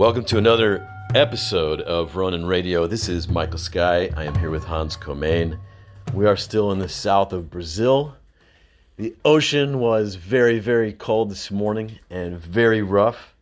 [0.00, 2.86] Welcome to another episode of Ronin Radio.
[2.86, 4.08] This is Michael Sky.
[4.16, 5.58] I am here with Hans Comain.
[6.14, 8.16] We are still in the south of Brazil.
[8.96, 13.34] The ocean was very, very cold this morning and very rough,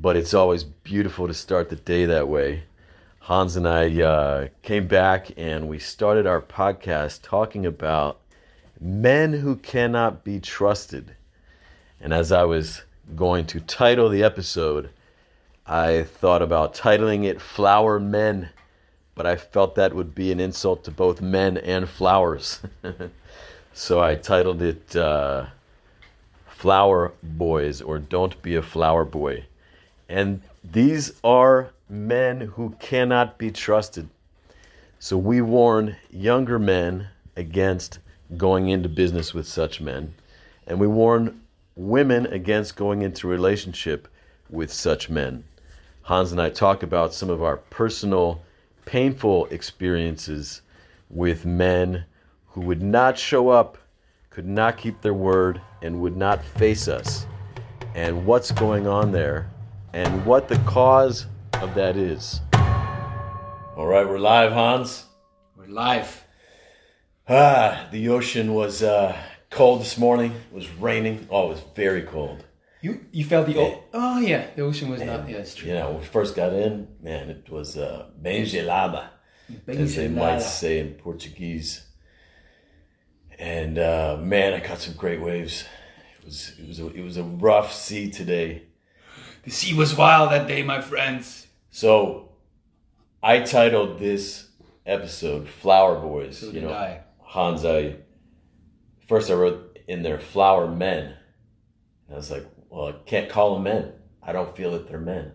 [0.00, 2.64] but it's always beautiful to start the day that way.
[3.20, 8.18] Hans and I uh, came back and we started our podcast talking about
[8.80, 11.14] men who cannot be trusted.
[12.00, 12.82] And as I was
[13.14, 14.90] going to title the episode,
[15.70, 18.48] I thought about titling it Flower Men,
[19.14, 22.60] but I felt that would be an insult to both men and flowers.
[23.74, 25.44] so I titled it uh,
[26.46, 29.44] Flower Boys or Don't Be a Flower Boy.
[30.08, 34.08] And these are men who cannot be trusted.
[34.98, 37.98] So we warn younger men against
[38.38, 40.14] going into business with such men.
[40.66, 41.42] And we warn
[41.76, 44.08] women against going into relationship
[44.48, 45.44] with such men.
[46.08, 48.40] Hans and I talk about some of our personal,
[48.86, 50.62] painful experiences
[51.10, 52.06] with men
[52.46, 53.76] who would not show up,
[54.30, 57.26] could not keep their word, and would not face us,
[57.94, 59.50] and what's going on there,
[59.92, 61.26] and what the cause
[61.60, 62.40] of that is.
[63.76, 65.04] All right, we're live, Hans.
[65.58, 66.24] We're live.
[67.28, 69.14] Ah, the ocean was uh,
[69.50, 70.32] cold this morning.
[70.32, 71.28] It was raining.
[71.30, 72.46] Oh, it was very cold.
[72.80, 75.68] You you felt the oh yeah the ocean was not yeah it's true.
[75.68, 79.08] You know, when we first got in, man, it was uh, bem gelada,
[79.66, 81.84] as they might say in Portuguese.
[83.38, 85.64] And uh, man, I caught some great waves.
[86.18, 88.62] It was it was a, it was a rough sea today.
[89.42, 91.46] The sea was wild that day, my friends.
[91.70, 92.32] So,
[93.22, 94.48] I titled this
[94.86, 97.00] episode "Flower Boys." So you know, I.
[97.18, 97.96] Hans, I
[99.06, 101.14] first I wrote in there "Flower Men,"
[102.06, 103.92] and I was like, well, I can't call them men.
[104.22, 105.32] I don't feel that they're men.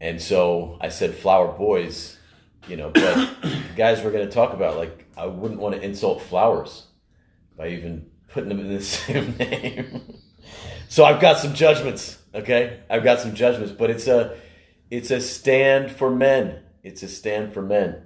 [0.00, 2.16] And so I said flower boys,
[2.68, 3.36] you know, but
[3.76, 6.86] guys we're going to talk about, like, I wouldn't want to insult flowers
[7.56, 10.18] by even putting them in the same name.
[10.88, 12.80] so I've got some judgments, okay?
[12.88, 14.38] I've got some judgments, but it's a
[14.90, 16.62] it's a stand for men.
[16.82, 18.04] It's a stand for men.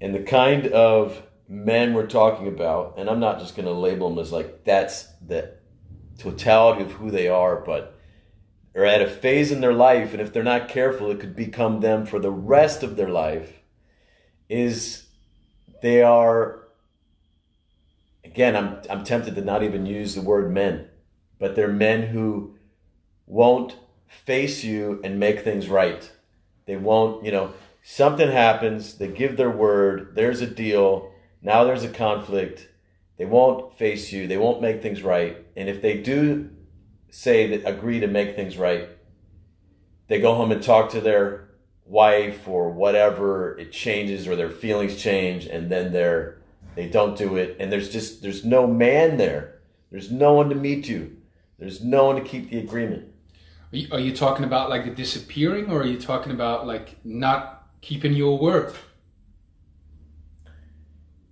[0.00, 4.08] And the kind of men we're talking about, and I'm not just going to label
[4.08, 5.56] them as like that's the
[6.18, 7.98] totality of who they are, but
[8.74, 11.80] are at a phase in their life, and if they're not careful, it could become
[11.80, 13.60] them for the rest of their life.
[14.48, 15.06] Is
[15.82, 16.64] they are
[18.24, 20.88] again, I'm I'm tempted to not even use the word men,
[21.38, 22.56] but they're men who
[23.26, 23.76] won't
[24.06, 26.10] face you and make things right.
[26.66, 27.52] They won't, you know,
[27.82, 32.68] something happens, they give their word, there's a deal, now there's a conflict,
[33.16, 35.44] they won't face you, they won't make things right.
[35.56, 36.50] And if they do
[37.10, 38.88] say that agree to make things right,
[40.08, 41.50] they go home and talk to their
[41.86, 46.38] wife or whatever, it changes or their feelings change and then they're
[46.74, 49.60] they don't do it and there's just there's no man there.
[49.90, 51.16] There's no one to meet you.
[51.58, 53.14] There's no one to keep the agreement.
[53.72, 56.96] Are you, are you talking about like the disappearing, or are you talking about like
[57.04, 58.74] not keeping your word?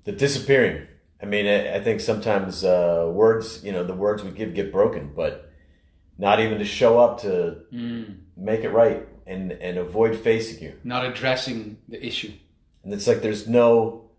[0.05, 0.89] The disappearing.
[1.23, 4.73] I mean, I, I think sometimes uh, words, you know, the words we give get
[4.73, 5.51] broken, but
[6.19, 8.17] not even to show up to Mm.
[8.37, 10.73] make it right and and avoid facing you.
[10.85, 12.33] Not addressing the issue.
[12.83, 14.11] And it's like there's no,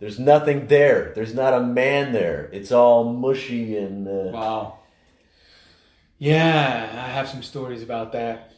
[0.00, 1.12] there's nothing there.
[1.14, 2.50] There's not a man there.
[2.52, 4.78] It's all mushy and uh, Wow.
[6.18, 8.50] Yeah, I have some stories about that.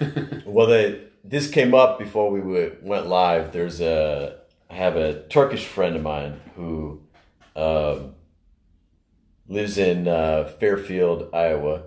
[0.46, 0.66] well.
[0.66, 2.40] The this came up before we
[2.82, 3.50] went live.
[3.52, 4.40] There's a
[4.74, 7.00] I have a Turkish friend of mine who
[7.54, 8.16] um,
[9.46, 11.84] lives in uh, Fairfield, Iowa,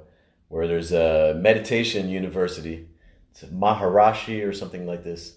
[0.48, 2.88] where there's a meditation university.
[3.31, 5.34] It's Maharishi or something like this.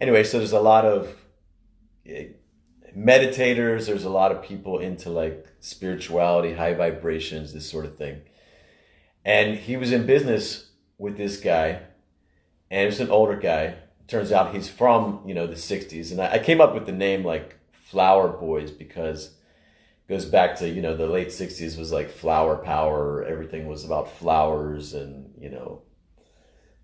[0.00, 1.16] Anyway, so there's a lot of
[2.06, 2.26] eh,
[2.96, 3.86] meditators.
[3.86, 8.20] There's a lot of people into like spirituality, high vibrations, this sort of thing.
[9.24, 11.80] And he was in business with this guy,
[12.70, 13.74] and it's an older guy.
[14.12, 16.92] Turns out he's from you know the '60s, and I, I came up with the
[16.92, 21.92] name like Flower Boys because it goes back to you know the late '60s was
[21.92, 23.24] like flower power.
[23.24, 25.80] Everything was about flowers and you know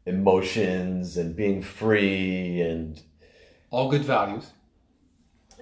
[0.06, 3.02] emotions and being free and
[3.68, 4.50] All good values.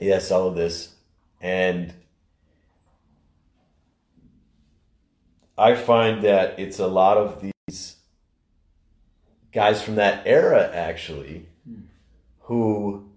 [0.01, 0.95] yes, all of this.
[1.41, 1.93] And
[5.59, 7.97] I find that it's a lot of these
[9.51, 11.49] guys from that era actually
[12.47, 13.11] who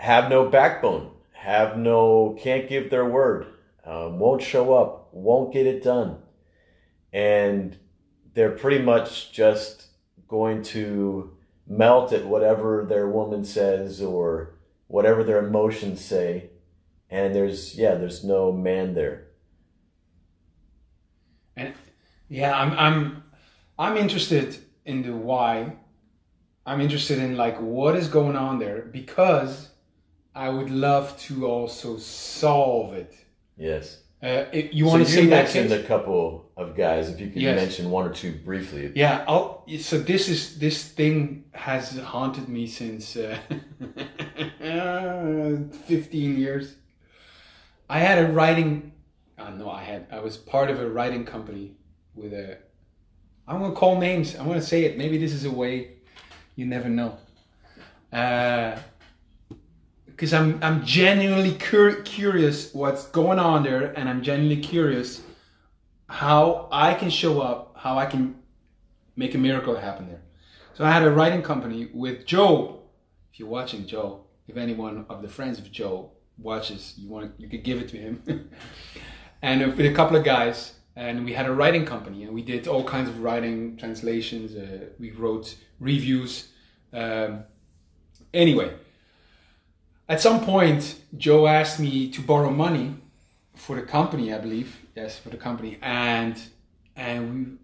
[0.00, 3.46] have no backbone, have no, can't give their word,
[3.84, 6.18] um, won't show up, won't get it done.
[7.12, 7.76] And
[8.34, 9.86] they're pretty much just
[10.28, 14.54] going to melt at whatever their woman says or
[14.88, 16.50] whatever their emotions say
[17.10, 19.26] and there's yeah there's no man there
[21.56, 21.74] And
[22.28, 23.24] yeah, I'm I'm
[23.78, 25.76] I'm interested in the why.
[26.66, 29.68] I'm interested in like what is going on there because
[30.34, 33.12] I would love to also solve it.
[33.56, 35.44] yes Uh, it- you want you to say that?
[35.44, 37.56] mentioned a couple of guys if you could Yes.
[37.60, 42.66] mention one or two briefly Yeah, I'll, so this is this thing has haunted me
[42.66, 43.38] since uh,
[45.86, 46.74] 15 years.
[47.88, 48.92] I had a writing
[49.38, 51.76] uh, no, I had I was part of a writing company
[52.14, 52.58] with a
[53.48, 54.34] I'm going to call names.
[54.34, 54.98] I'm going to say it.
[54.98, 55.95] Maybe this is a way
[56.56, 57.18] you never know.
[58.12, 58.78] Uh
[60.06, 65.22] because I'm I'm genuinely cur- curious what's going on there and I'm genuinely curious
[66.08, 68.36] how I can show up, how I can
[69.16, 70.22] make a miracle happen there.
[70.74, 72.82] So I had a writing company with Joe.
[73.32, 77.48] If you're watching Joe, if anyone of the friends of Joe watches, you want you
[77.48, 78.50] could give it to him.
[79.42, 82.66] and with a couple of guys, and we had a writing company, and we did
[82.66, 84.56] all kinds of writing, translations.
[84.56, 86.48] Uh, we wrote reviews.
[86.92, 87.44] Um,
[88.32, 88.72] anyway,
[90.08, 92.94] at some point, Joe asked me to borrow money
[93.54, 94.76] for the company, I believe.
[94.94, 96.40] Yes, for the company, and
[96.96, 97.58] and we,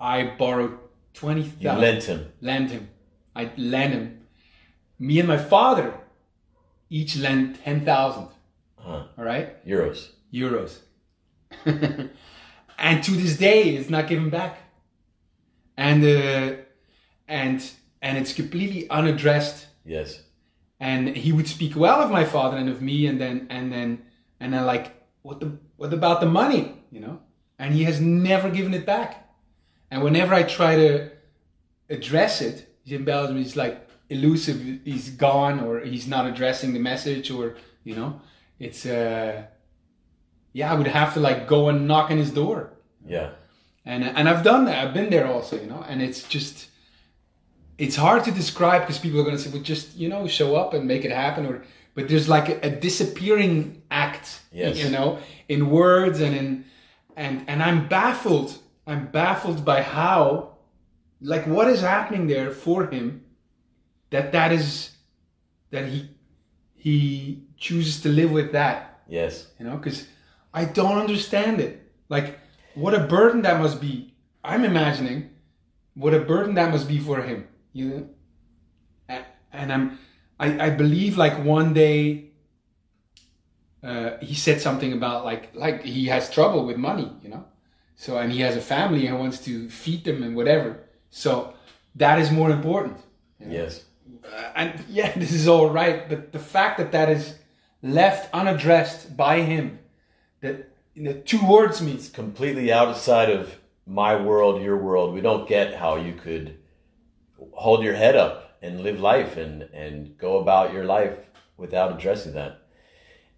[0.00, 0.78] I borrowed
[1.12, 2.88] twenty you lent him lend him.
[3.36, 4.20] I lent him.
[4.98, 5.94] Me and my father
[6.90, 8.28] each lent ten thousand.
[8.76, 9.04] huh.
[9.16, 10.78] All right, euros euros.
[12.78, 14.58] and to this day, it's not given back.
[15.76, 16.56] And uh,
[17.28, 17.70] and
[18.02, 19.66] and it's completely unaddressed.
[19.84, 20.20] Yes.
[20.80, 24.04] And he would speak well of my father and of me and then and then
[24.40, 24.92] and then like
[25.22, 27.20] what the what about the money you know?
[27.58, 29.28] And he has never given it back.
[29.90, 31.10] And whenever i try to
[31.88, 37.30] address it Jim belgium he's like elusive he's gone or he's not addressing the message
[37.30, 38.20] or you know?
[38.58, 39.44] It's uh
[40.54, 42.58] yeah i would have to like go and knock on his door
[43.06, 43.30] yeah
[43.86, 44.78] and and I've done that.
[44.82, 45.84] I've been there also, you know.
[45.86, 46.68] And it's just,
[47.76, 50.56] it's hard to describe because people are going to say, "Well, just you know, show
[50.56, 51.62] up and make it happen." Or,
[51.94, 54.78] but there's like a, a disappearing act, Yes.
[54.82, 55.18] you know,
[55.50, 56.64] in words and in,
[57.14, 58.56] and and I'm baffled.
[58.86, 60.56] I'm baffled by how,
[61.20, 63.06] like, what is happening there for him,
[64.12, 64.92] that that is,
[65.72, 66.08] that he,
[66.74, 70.06] he chooses to live with that yes you know because
[70.54, 71.82] i don't understand it.
[72.08, 72.38] Like
[72.74, 74.14] what a burden that must be.
[74.42, 75.30] I'm imagining
[75.94, 77.88] what a burden that must be for him you
[79.08, 79.22] know?
[79.52, 79.98] And i'm
[80.40, 82.30] i, I believe like one day
[83.82, 87.44] uh, he said something about like like he has trouble with money you know?
[87.96, 90.80] So and he has a family and wants to feed them and whatever.
[91.10, 91.54] So
[91.94, 92.98] that is more important.
[93.38, 93.52] You know?
[93.52, 93.84] yes.
[94.24, 97.34] Uh, and yeah, this is all right, but the fact that that is
[97.82, 99.78] left unaddressed by him,
[100.44, 105.12] that you know, two words means completely outside of my world, your world.
[105.12, 106.58] We don't get how you could
[107.52, 111.18] hold your head up and live life and, and go about your life
[111.56, 112.60] without addressing that.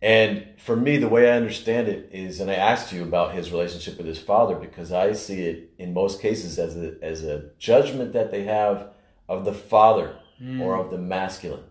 [0.03, 3.51] And for me, the way I understand it is, and I asked you about his
[3.51, 7.51] relationship with his father because I see it in most cases as a, as a
[7.59, 8.89] judgment that they have
[9.29, 10.17] of the father
[10.61, 11.65] or of the masculine.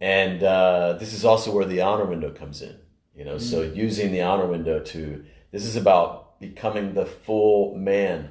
[0.00, 2.76] And uh, this is also where the honor window comes in.
[3.18, 3.76] You know, so mm-hmm.
[3.76, 8.30] using the honor window to this is about becoming the full man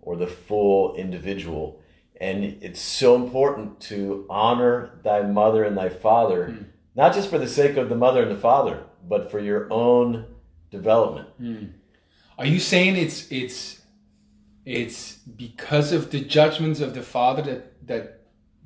[0.00, 1.82] or the full individual.
[2.20, 6.66] And it's so important to honor thy mother and thy father, mm.
[6.94, 10.26] not just for the sake of the mother and the father, but for your own
[10.70, 11.28] development.
[11.40, 11.72] Mm.
[12.38, 13.80] Are you saying it's it's
[14.64, 18.20] it's because of the judgments of the father that that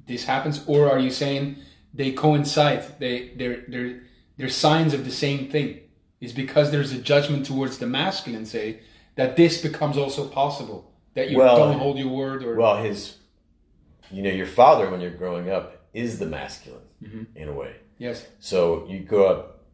[0.07, 1.57] this happens, or are you saying
[1.95, 2.99] they coincide?
[2.99, 4.03] They they're they're
[4.37, 5.81] they're signs of the same thing.
[6.21, 8.81] Is because there's a judgment towards the masculine, say
[9.17, 13.19] that this becomes also possible that you Well, don't hold your word, or Well, his,
[14.11, 16.81] you know, your father when you're growing up is the masculine
[17.35, 17.77] in a way.
[17.99, 19.65] yes, So you grow up,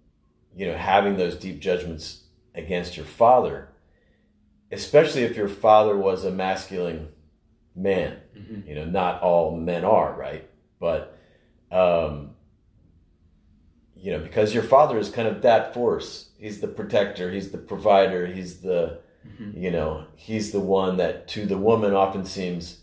[0.57, 2.25] you know, having those deep judgments
[2.57, 3.69] against your father,
[4.73, 7.09] especially if your father was a masculine
[7.77, 8.17] man.
[8.67, 10.49] You know, not all men are, right?
[10.81, 11.17] But,
[11.71, 12.30] um,
[14.01, 16.31] you know, because your father is kind of that force.
[16.39, 17.31] He's the protector.
[17.31, 18.27] He's the provider.
[18.27, 19.63] He's the, mm-hmm.
[19.63, 22.79] you know, he's the one that to the woman often seems,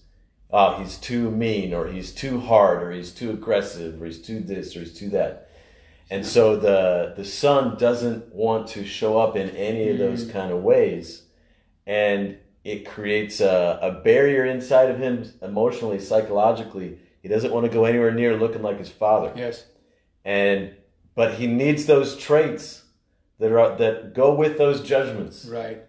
[0.51, 4.39] oh, he's too mean or he's too hard or he's too aggressive or he's too
[4.39, 5.49] this or he's too that.
[6.09, 10.31] And so the the son doesn't want to show up in any of those mm.
[10.31, 11.23] kind of ways.
[11.85, 16.99] And it creates a, a barrier inside of him emotionally, psychologically.
[17.21, 19.33] He doesn't want to go anywhere near looking like his father.
[19.35, 19.65] Yes.
[20.23, 20.73] And
[21.17, 22.65] but he needs those traits
[23.39, 25.37] that are that go with those judgments.
[25.59, 25.79] Right.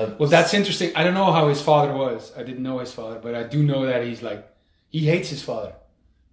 [0.00, 0.90] of- Well, that's interesting.
[0.98, 2.32] I don't know how his father was.
[2.38, 4.42] I didn't know his father, but I do know that he's like
[4.96, 5.72] he hates his father,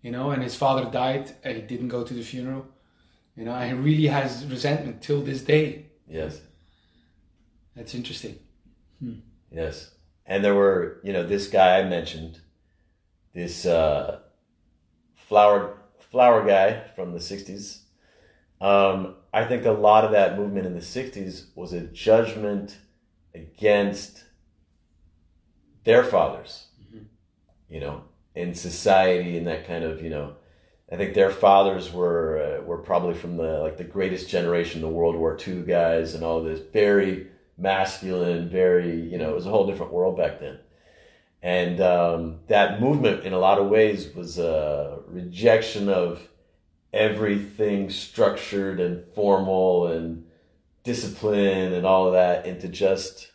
[0.06, 2.66] you know, and his father died and he didn't go to the funeral,
[3.38, 5.66] you know, and he really has resentment till this day.
[6.20, 6.34] yes.
[7.76, 8.36] That's interesting.
[9.62, 9.92] Yes.
[10.26, 12.34] And there were, you know, this guy I mentioned,
[13.34, 14.20] this uh,
[15.28, 15.78] flower
[16.12, 17.66] flower guy from the '60s.
[18.62, 22.78] Um, I think a lot of that movement in the '60s was a judgment
[23.34, 24.24] against
[25.84, 26.68] their fathers.
[27.70, 28.04] You know,
[28.36, 30.36] in society and that kind of, you know,
[30.92, 34.90] I think their fathers were uh, were probably from the like the greatest generation, the
[34.90, 37.28] World War II guys, and all this very
[37.58, 40.60] masculine, very you know, it was a whole different world back then.
[41.42, 46.28] And um, that movement, in a lot of ways, was a rejection of
[46.94, 50.26] everything structured and formal and
[50.84, 53.32] discipline and all of that into just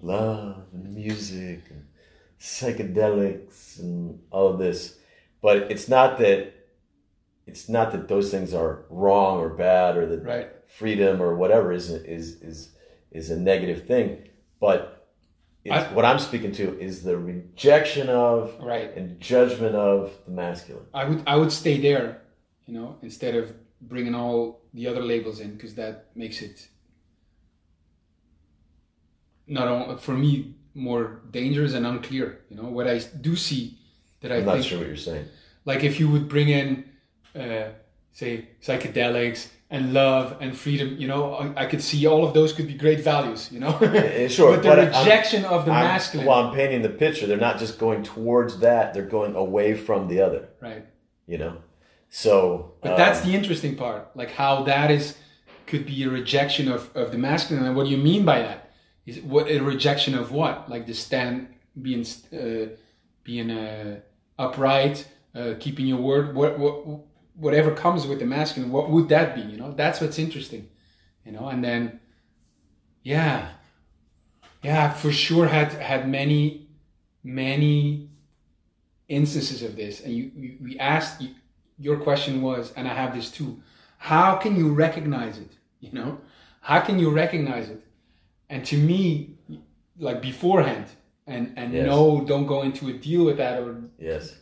[0.00, 1.86] love and music and
[2.38, 4.98] psychedelics and all of this.
[5.40, 6.52] But it's not that
[7.46, 10.50] it's not that those things are wrong or bad or that Right.
[10.66, 12.70] freedom or whatever is is is
[13.10, 14.28] is a negative thing.
[14.60, 14.93] But
[15.70, 18.94] I- what I'm speaking to is the rejection of Right.
[18.96, 20.86] and judgment of the masculine.
[20.92, 22.22] I would I would stay there,
[22.66, 26.68] you know, instead of bringing all the other labels in because that makes it
[29.46, 32.40] not only for me more dangerous and unclear.
[32.50, 33.78] You know, what I do see
[34.20, 35.26] that I I'm not think sure what you're saying.
[35.64, 36.84] like if you would bring in
[37.34, 37.68] uh,
[38.12, 41.34] say psychedelics and love and freedom you know?
[41.34, 43.76] I, I could see all of those could be great values you know?
[43.78, 46.26] Eh, sure, but the but I'm- rejection of the I'm- masculine.
[46.26, 47.26] Well, I'm painting the picture.
[47.26, 50.48] They're not just going towards that; they're going away from the other.
[50.60, 50.84] right.
[51.26, 51.56] You know,
[52.10, 52.74] so.
[52.82, 55.16] but that's um, the interesting part like how that is
[55.66, 57.64] could be a rejection of, of the masculine.
[57.64, 58.70] And what do you mean by that?
[59.06, 60.68] Is what a rejection of what?
[60.68, 61.48] Like the stand
[61.80, 62.76] being uh,
[63.24, 64.00] being uh,
[64.38, 66.34] upright uh, keeping your word?
[66.34, 66.86] What, what
[67.36, 69.72] whatever comes with the masculine what would that be you know?
[69.72, 70.68] That's what's interesting
[71.24, 71.48] you know?
[71.48, 72.00] And then
[73.02, 73.48] yeah.
[74.62, 76.68] Yeah for sure had had many
[77.22, 78.08] many
[79.08, 80.00] instances of this.
[80.00, 81.34] And you, you we asked you,
[81.78, 83.60] your question was and i have this too
[83.98, 86.18] how can you recognize it you know?
[86.60, 87.82] How can you recognize it?
[88.48, 89.34] And to me
[89.98, 90.86] like beforehand
[91.26, 91.86] and and Yes.
[91.86, 94.36] no don't go into a deal with that or yes.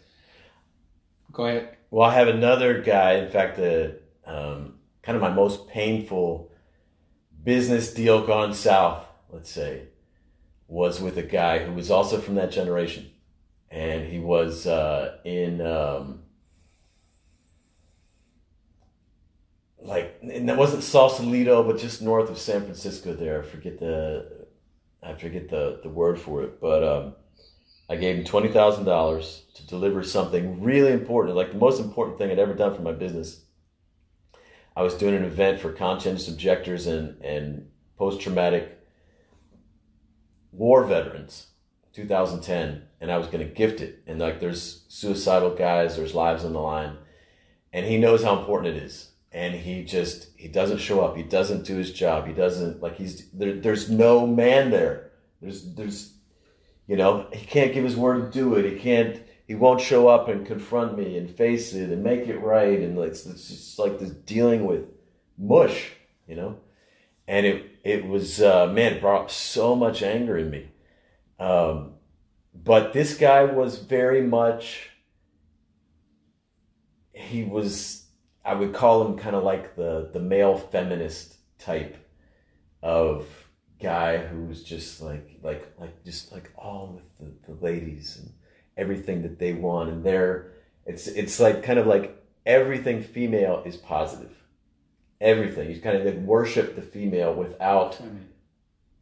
[1.32, 3.16] go ahead Well, I have another guy.
[3.16, 6.50] In fact, the um, kind of my most painful
[7.44, 9.88] business deal gone south, let's say,
[10.68, 13.10] was with a guy who was also from that generation,
[13.70, 16.22] and he was uh, in um,
[19.78, 23.12] like and that wasn't Sausalito, but just north of San Francisco.
[23.12, 24.46] There, I forget the
[25.02, 26.82] I forget the the word for it, but.
[26.82, 27.14] Um,
[27.92, 32.16] I gave him twenty thousand dollars to deliver something really important, like the most important
[32.16, 33.42] thing I'd ever done for my business.
[34.74, 37.68] I was doing an event for conscientious objectors and and
[37.98, 38.80] post traumatic
[40.52, 41.48] war veterans,
[41.92, 44.02] 2010, and I was going to gift it.
[44.06, 46.96] And like, there's suicidal guys, there's lives on the line,
[47.74, 49.10] and he knows how important it is.
[49.32, 51.14] And he just he doesn't show up.
[51.14, 52.26] He doesn't do his job.
[52.26, 53.52] He doesn't like he's there.
[53.52, 55.10] There's no man there.
[55.42, 56.14] There's there's
[56.86, 58.70] you know, he can't give his word to do it.
[58.70, 59.22] He can't.
[59.46, 62.80] He won't show up and confront me and face it and make it right.
[62.80, 64.86] And it's, it's just like this dealing with
[65.36, 65.92] mush,
[66.26, 66.58] you know.
[67.28, 70.70] And it it was uh, man it brought so much anger in me.
[71.38, 71.94] Um,
[72.54, 74.90] but this guy was very much.
[77.12, 78.06] He was.
[78.44, 81.96] I would call him kind of like the the male feminist type
[82.82, 83.41] of
[83.82, 88.32] guy who's just like like like just like all with the, the ladies and
[88.76, 89.90] everything that they want.
[89.90, 90.52] And they're
[90.86, 94.30] it's it's like kind of like everything female is positive.
[95.20, 95.70] Everything.
[95.70, 98.00] You kind of like worship the female without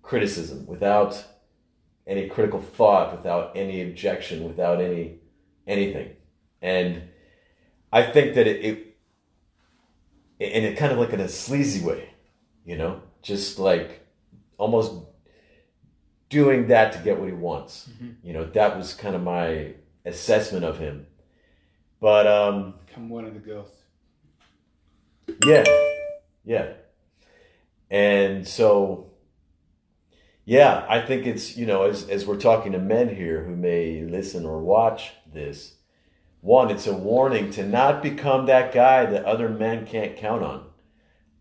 [0.02, 1.22] criticism without
[2.06, 5.18] any critical thought without any objection without any
[5.66, 6.10] anything.
[6.62, 7.02] And
[7.92, 8.96] i think that it, it
[10.40, 12.10] and it kind of like in a sleazy way
[12.64, 13.00] you know?
[13.22, 13.99] Just like
[14.60, 14.92] almost
[16.28, 17.88] doing that to get what he wants.
[18.22, 19.74] You know that was kind of my
[20.04, 21.06] assessment of him.
[22.00, 23.70] But um come one of the girls
[25.46, 25.64] yeah,
[26.44, 26.72] yeah.
[27.90, 29.12] And so,
[30.44, 34.02] Yeah, I think it's, you know, as, as we're talking to men here who may
[34.02, 35.76] listen or watch this,
[36.40, 40.69] one, it's a warning to not become that guy that other men can't count on.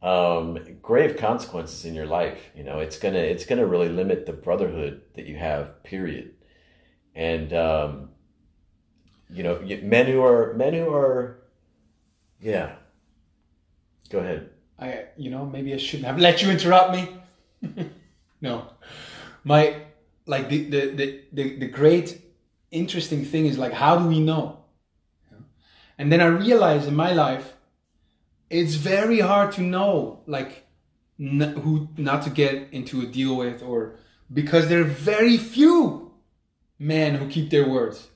[0.01, 2.39] Um, grave consequences in your life.
[2.56, 5.84] You know, it's gonna it's gonna really limit the brotherhood that you have.
[5.84, 6.36] Period.
[7.15, 8.10] And um,
[9.29, 11.41] you know, men who are men who are,
[12.41, 12.75] yeah.
[14.10, 14.50] Go ahead.
[14.79, 17.89] I, you know, maybe I shouldn't have let you interrupt me.
[18.41, 18.70] no,
[19.44, 19.82] my
[20.25, 22.22] like the, the the the the great
[22.72, 24.60] interesting thing is like how do we know?
[25.98, 27.53] And then I realized in my life,
[28.50, 30.65] it's very hard to know like
[31.20, 33.96] n- who not to get into a deal with or
[34.32, 36.12] because there are very few
[36.77, 38.08] men who keep their words.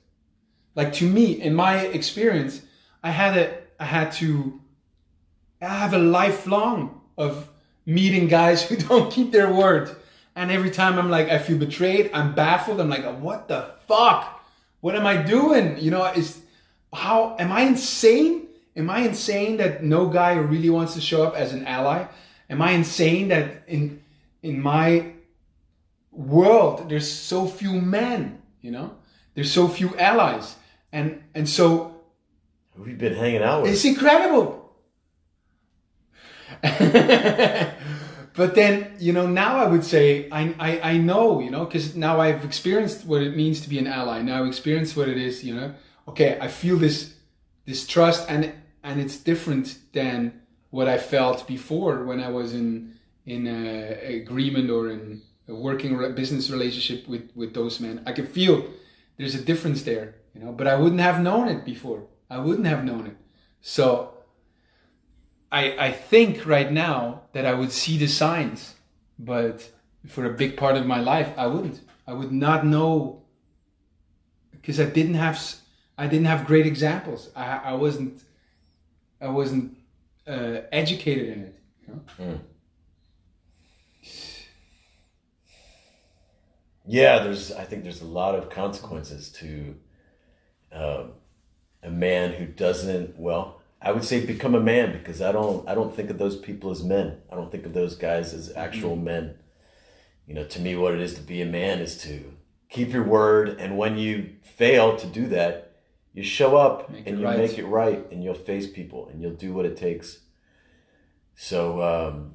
[0.74, 2.62] Like to me, in my experience,
[3.02, 4.60] I had a I had to
[5.60, 7.48] I have a lifelong of
[7.86, 9.94] meeting guys who don't keep their word.
[10.36, 14.44] And every time I'm like, I feel betrayed, I'm baffled, I'm like, what the fuck?
[14.80, 15.78] What am I doing?
[15.78, 16.40] You know, is
[16.92, 18.48] how am I insane?
[18.76, 22.06] Am I insane that no guy really wants to show up as an ally?
[22.50, 24.02] Am I insane that in
[24.42, 25.12] in my
[26.10, 28.96] world there's so few men, you know?
[29.34, 30.56] There's so few allies.
[30.92, 32.00] And and so
[32.76, 33.72] we've been hanging out with?
[33.72, 34.62] It's incredible.
[36.62, 41.94] but then, you know, now I would say I I, I know, you know, because
[41.94, 44.20] now I've experienced what it means to be an ally.
[44.22, 45.74] Now I've experienced what it is, you know,
[46.08, 47.14] okay, I feel this
[47.66, 48.52] this trust and
[48.84, 52.94] and it's different than what I felt before when I was in
[53.26, 58.02] in a agreement or in a working business relationship with with those men.
[58.06, 58.64] I could feel
[59.16, 62.06] there's a difference there, you know, but I wouldn't have known it before.
[62.28, 63.16] I wouldn't have known it.
[63.62, 64.12] So
[65.50, 68.74] I I think right now that I would see the signs,
[69.18, 69.70] but
[70.06, 71.80] for a big part of my life I wouldn't.
[72.06, 73.22] I would not know
[74.52, 75.36] because I didn't have
[75.96, 77.30] I didn't have great examples.
[77.34, 78.20] I, I wasn't
[79.20, 79.76] I wasn't
[80.26, 81.60] uh, educated in it.
[81.86, 82.00] You know?
[82.20, 82.40] mm.
[86.86, 87.50] Yeah, there's.
[87.52, 89.74] I think there's a lot of consequences to
[90.72, 91.12] um,
[91.82, 93.18] a man who doesn't.
[93.18, 95.66] Well, I would say become a man because I don't.
[95.68, 97.20] I don't think of those people as men.
[97.32, 99.04] I don't think of those guys as actual mm-hmm.
[99.04, 99.34] men.
[100.26, 102.34] You know, to me, what it is to be a man is to
[102.68, 105.73] keep your word, and when you fail to do that,
[106.14, 107.36] you show up make and you right.
[107.36, 110.20] make it right and you'll face people and you'll do what it takes.
[111.34, 112.34] So, um,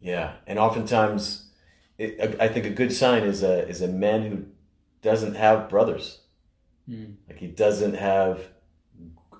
[0.00, 0.34] yeah.
[0.46, 1.48] And oftentimes,
[1.96, 4.44] it, I think a good sign is a, is a man who
[5.00, 6.22] doesn't have brothers.
[6.88, 7.14] Mm.
[7.28, 8.48] Like he doesn't have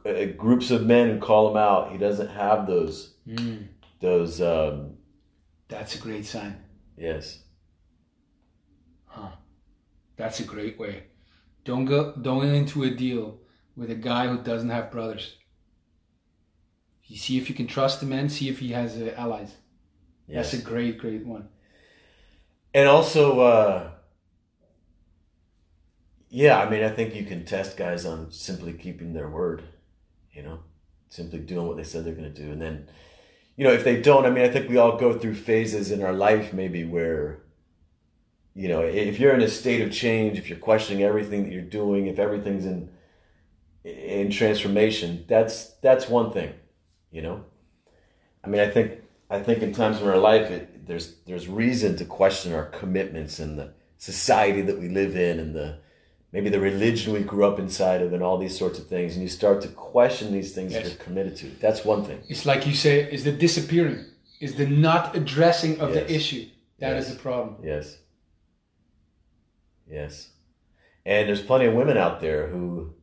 [0.06, 1.90] uh, groups of men who call him out.
[1.90, 3.66] He doesn't have those, mm.
[4.00, 4.94] those, um,
[5.66, 6.62] that's a great sign.
[6.96, 7.40] Yes.
[9.06, 9.30] Huh.
[10.16, 11.04] That's a great way.
[11.64, 13.38] Don't go don't go into a deal
[13.76, 15.36] with a guy who doesn't have brothers.
[17.04, 18.28] You see if you can trust the man.
[18.28, 19.54] See if he has uh, allies.
[20.28, 20.52] Yes.
[20.52, 21.48] That's a great, great one.
[22.72, 23.90] And also, uh,
[26.28, 29.64] yeah, I mean, I think you can test guys on simply keeping their word.
[30.32, 30.60] You know,
[31.08, 32.88] simply doing what they said they're going to do, and then,
[33.56, 36.04] you know, if they don't, I mean, I think we all go through phases in
[36.04, 37.42] our life maybe where
[38.54, 41.62] you know, if you're in a state of change, if you're questioning everything that you're
[41.62, 42.90] doing, if everything's in
[43.84, 46.52] in transformation, that's that's one thing,
[47.10, 47.44] you know.
[48.44, 51.96] I mean, I think I think in times in our life, it, there's there's reason
[51.96, 55.78] to question our commitments and the society that we live in and the
[56.32, 59.22] maybe the religion we grew up inside of and all these sorts of things, and
[59.22, 60.82] you start to question these things yes.
[60.82, 61.46] that you're committed to.
[61.60, 62.20] That's one thing.
[62.28, 64.04] It's like you say, is the disappearing,
[64.40, 65.98] is the not addressing of yes.
[65.98, 66.46] the issue.
[66.78, 67.08] That yes.
[67.08, 67.56] is the problem.
[67.62, 67.98] Yes.
[69.90, 70.30] Yes.
[71.04, 72.94] And there's plenty of women out there who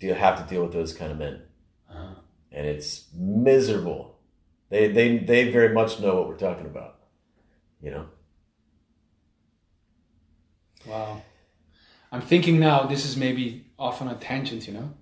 [0.00, 1.42] do have to deal with those kind of men.
[1.90, 2.14] Uh-huh.
[2.52, 4.18] And it's miserable.
[4.70, 7.00] They, they, they very much know what we're talking about,
[7.80, 8.06] you know?
[10.86, 11.22] Wow.
[12.10, 14.94] I'm thinking now, this is maybe off on a tangent, you know?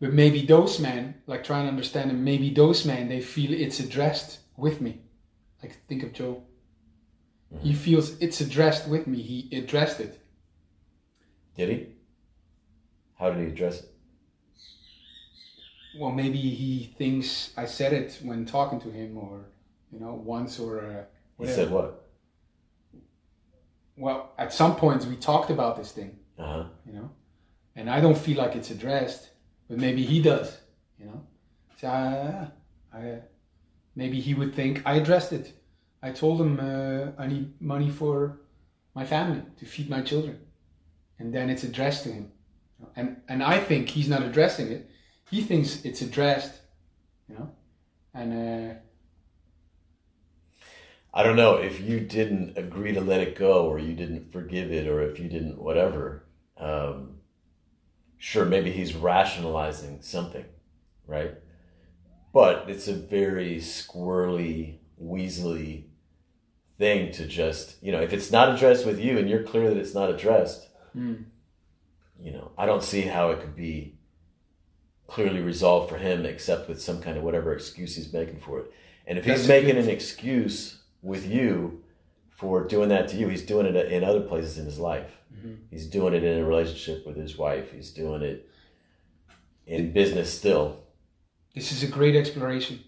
[0.00, 3.80] But maybe those men, like trying to understand them, maybe those men, they feel it's
[3.80, 5.00] addressed with me.
[5.62, 6.42] Like think of Joe.
[7.54, 7.64] Mm-hmm.
[7.64, 9.22] He feels it's addressed with me.
[9.22, 10.20] He addressed it.
[11.56, 11.86] Did he?
[13.18, 13.90] How did he address it?
[15.96, 19.46] Well, maybe he thinks I said it when talking to him, or
[19.92, 20.80] you know, once or.
[20.80, 22.08] Uh, he said what?
[23.96, 26.18] Well, at some points we talked about this thing.
[26.38, 26.64] Uh-huh.
[26.86, 27.10] You know,
[27.76, 29.30] and I don't feel like it's addressed,
[29.68, 30.58] but maybe he does.
[30.98, 31.22] You know,
[31.80, 32.48] so I,
[32.96, 33.18] I
[33.94, 35.52] maybe he would think I addressed it.
[36.02, 38.40] I told him uh, I need money for
[38.94, 40.38] my family to feed my children,
[41.18, 42.32] and then it's addressed to him,
[42.96, 44.90] and and I think he's not addressing it.
[45.30, 46.60] He thinks it's addressed,
[47.28, 47.50] you know,
[48.14, 48.72] and.
[48.72, 48.74] Uh,
[51.16, 54.72] I don't know if you didn't agree to let it go, or you didn't forgive
[54.72, 56.24] it, or if you didn't whatever.
[56.58, 57.20] Um,
[58.18, 60.44] sure, maybe he's rationalizing something,
[61.06, 61.34] right?
[62.32, 65.84] But it's a very squirrely, weaselly
[66.78, 69.78] thing to just, you know, if it's not addressed with you and you're clear that
[69.78, 71.24] it's not addressed, mm.
[72.18, 73.94] you know, I don't see how it could be
[75.06, 78.72] clearly resolved for him except with some kind of whatever excuse he's making for it.
[79.06, 81.82] And if That's he's making an excuse with you
[82.30, 85.10] for doing that to you, he's doing it in other places in his life.
[85.34, 85.58] Mhm.
[85.70, 87.72] He's doing it in a relationship with his wife.
[87.72, 88.48] He's doing it
[89.66, 90.80] in business still.
[91.54, 92.80] this is a great exploration.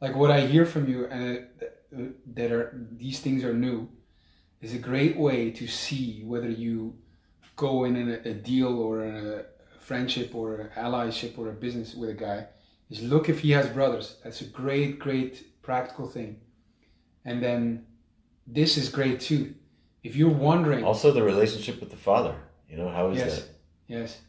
[0.00, 1.96] Like what I hear from you, and uh,
[2.34, 3.88] that are these things are new,
[4.60, 6.94] is a great way to see whether you
[7.56, 9.44] go in a, a deal or a
[9.80, 12.46] friendship or an allyship or a business with a guy.
[12.90, 14.16] Is look if he has brothers.
[14.22, 16.40] That's a great, great practical thing.
[17.24, 17.86] And then
[18.46, 19.54] this is great too.
[20.02, 22.36] If you're wondering, Also, the relationship with the father.
[22.68, 23.38] You know, how is Yes.
[23.38, 23.48] that?
[23.88, 24.20] Yes.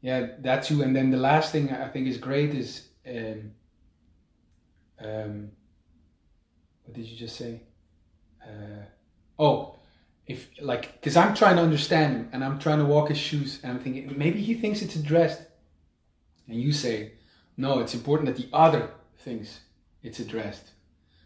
[0.00, 0.82] Yeah, that too.
[0.82, 3.52] And then the last thing I think is great is um,
[4.98, 5.50] um,
[6.84, 7.60] what did you just say?
[8.42, 8.84] Uh,
[9.38, 9.76] oh,
[10.30, 13.58] if like because I'm trying to understand him and I'm trying to walk his shoes
[13.62, 15.42] and I'm thinking maybe he thinks it's addressed,
[16.46, 17.12] and you say
[17.56, 19.60] no, it's important that the other thinks
[20.02, 20.70] it's addressed.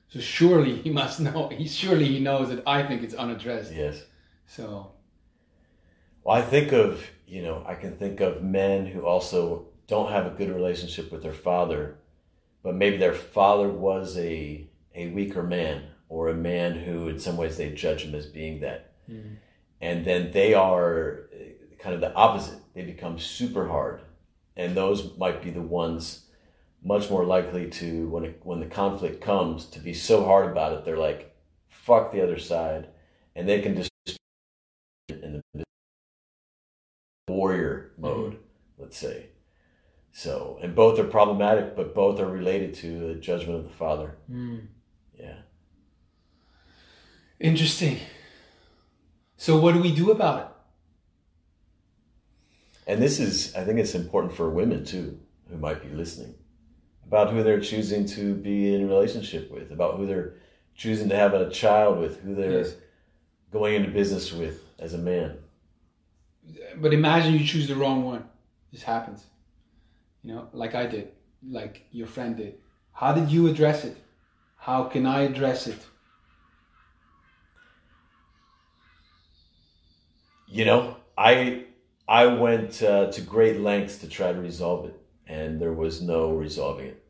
[0.08, 1.48] So surely he must know.
[1.58, 3.72] He surely he knows that I think it's unaddressed.
[3.72, 4.02] Yes.
[4.46, 4.92] So
[6.22, 10.26] Well, I think of, you know, I can think of men who also don't have
[10.26, 11.98] a good relationship with their father,
[12.62, 17.36] but maybe their father was a, a weaker man or a man who, in some
[17.36, 18.93] ways, they judge him as being that.
[19.08, 19.36] Mhm.
[19.80, 22.58] And then they are uh, kind of the opposite.
[22.74, 24.00] They become super hard.
[24.56, 26.26] And those might be the ones
[26.82, 30.72] much more likely to, when, it, when the conflict comes, to be so hard about
[30.72, 31.34] it, they're like,
[31.68, 32.88] fuck the other side.
[33.34, 33.90] And they can just
[35.08, 35.64] in the
[37.28, 38.38] warrior mode,
[38.78, 39.28] let's say.
[40.12, 44.16] So, and both are problematic, but both are related to the judgment of the Father.
[44.30, 44.66] mm.
[45.18, 45.38] Yeah.
[47.40, 48.00] interesting.
[49.44, 50.46] So what do we do about it?
[52.87, 56.35] And this is, I think it's important for women too, who might be listening,
[57.07, 60.37] about who they're choosing to be in a relationship with, about who they're
[60.74, 62.76] choosing to have a child with, who they're Yes.
[63.52, 65.37] going into business with as a man.
[66.76, 68.24] But imagine you choose the wrong one.
[68.72, 69.26] This happens.
[70.22, 71.12] You know, like I did,
[71.46, 72.54] like your friend did.
[72.92, 73.98] How did you address it?
[74.57, 75.80] How can I address it?
[80.54, 81.64] You know, I
[82.06, 84.94] I went uh, to great lengths to try to resolve it,
[85.26, 87.04] and there was no resolving it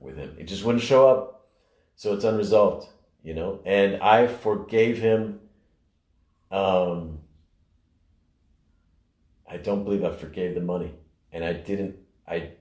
[0.00, 0.34] with him.
[0.40, 1.46] It just wouldn't show up,
[1.94, 2.88] so it's unresolved.
[3.22, 5.38] You know, and I forgave him.
[6.50, 7.20] Um,
[9.48, 10.94] I don't believe I forgave the money,
[11.30, 11.94] and I didn't.
[12.26, 12.54] I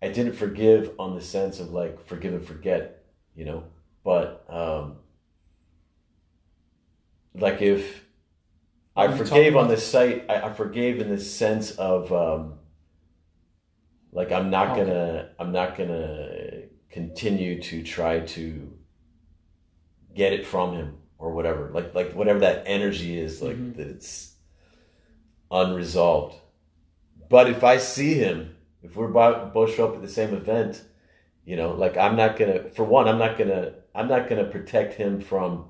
[0.00, 3.04] I didn't forgive on the sense of like forgive and forget,
[3.36, 3.64] you know.
[4.02, 4.96] But um,
[7.34, 8.06] like if
[8.96, 12.54] I Are forgave on this site, I, I forgave in the sense of um,
[14.12, 14.84] like I'm not Okay.
[14.84, 18.72] gonna I'm not gonna continue to try to
[20.14, 21.70] get it from him or whatever.
[21.72, 23.76] Like like whatever that energy is, like Mhm.
[23.76, 24.36] that it's
[25.50, 26.36] unresolved.
[27.28, 30.84] But if I see him, if we're bo- both show up at the same event,
[31.44, 32.70] you know, like I'm not gonna.
[32.70, 33.74] For one, I'm not gonna.
[33.94, 35.66] I'm not gonna protect him from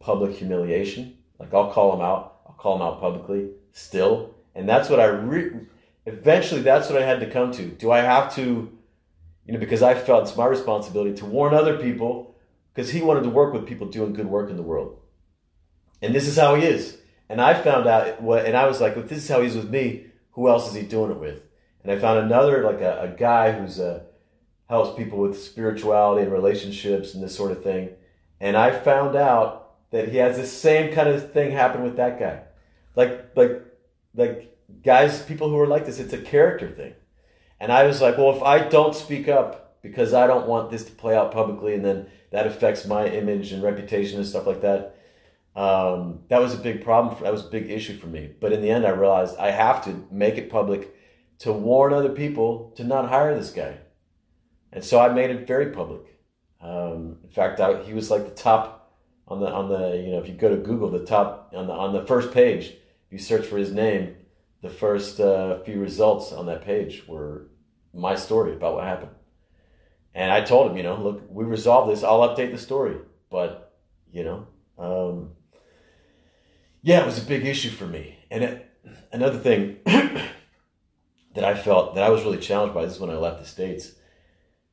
[0.00, 1.18] public humiliation.
[1.38, 2.33] Like I'll call him out.
[2.54, 5.06] I'll call him out publicly still, and that's what I.
[5.06, 5.66] Re-
[6.06, 7.66] eventually, that's what I had to come to.
[7.66, 8.70] Do I have to?
[9.46, 12.36] You know, because I felt it's my responsibility to warn other people,
[12.72, 15.00] because he wanted to work with people doing good work in the world,
[16.00, 16.98] and this is how he is.
[17.28, 19.70] And I found out what, and I was like, if this is how he's with
[19.70, 21.42] me, who else is he doing it with?
[21.82, 24.06] And I found another, like a, a guy who's a
[24.68, 27.90] helps people with spirituality and relationships and this sort of thing.
[28.40, 29.63] And I found out
[29.94, 32.42] that he has the same kind of thing happen with that guy.
[32.96, 33.62] Like like
[34.16, 36.94] like guys, people who are like this, it's a character thing.
[37.60, 40.82] And I was like, well, if I don't speak up because I don't want this
[40.86, 44.62] to play out publicly and then that affects my image and reputation and stuff like
[44.62, 44.96] that.
[45.54, 47.14] Um, that was a big problem.
[47.14, 48.32] For, that was a big issue for me.
[48.40, 50.92] But in the end, I realized I have to make it public
[51.38, 53.78] to warn other people to not hire this guy.
[54.72, 56.18] And so I made it very public.
[56.60, 58.83] Um, in fact, I, he was like the top
[59.26, 61.72] on the on the you know if you go to Google, the top on the
[61.72, 62.74] on the first page,
[63.10, 64.16] you search for his name,
[64.62, 67.48] the first uh, few results on that page were
[67.92, 69.12] my story about what happened.
[70.14, 72.04] And I told him, you know, look, we resolved this.
[72.04, 72.96] I'll update the story,
[73.30, 73.76] but
[74.12, 74.46] you know,
[74.78, 75.30] um,
[76.82, 78.18] yeah, it was a big issue for me.
[78.30, 78.70] And it,
[79.12, 83.16] another thing that I felt that I was really challenged by this is when I
[83.16, 83.92] left the states.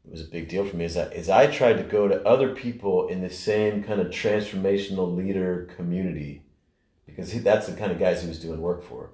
[0.05, 0.85] It was a big deal for me.
[0.85, 4.07] Is that is I tried to go to other people in the same kind of
[4.07, 6.43] transformational leader community
[7.05, 9.11] because he, that's the kind of guys he was doing work for.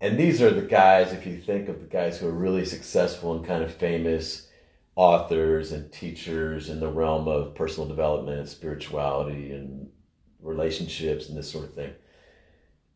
[0.00, 3.34] And these are the guys, if you think of the guys who are really successful
[3.34, 4.48] and kind of famous
[4.94, 9.88] authors and teachers in the realm of personal development and spirituality and
[10.40, 11.92] relationships and this sort of thing.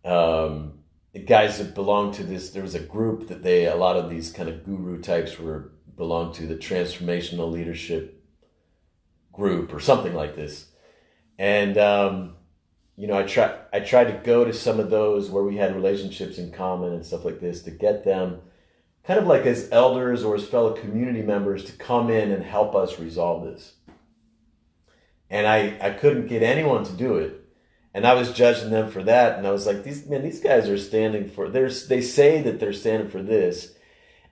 [0.05, 0.81] Um,
[1.13, 4.09] the guys that belonged to this, there was a group that they, a lot of
[4.09, 8.25] these kind of guru types were belong to the transformational leadership
[9.33, 10.67] group or something like this.
[11.39, 12.37] And, um,
[12.97, 15.77] you know, I try, I tried to go to some of those where we had
[15.77, 18.41] relationships in common and stuff like this to get them
[19.05, 22.75] kind of like as elders or as fellow community members to come in and help
[22.75, 23.75] us resolve this.
[25.29, 27.41] And I, I couldn't get anyone to do it
[27.93, 30.69] and I was judging them for that, and I was like, "These man, these guys
[30.69, 31.49] are standing for.
[31.49, 33.75] There's they say that they're standing for this,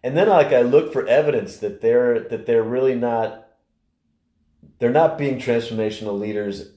[0.02, 3.44] and then like I look for evidence that they're that they're really not.
[4.78, 6.70] They're not being transformational leaders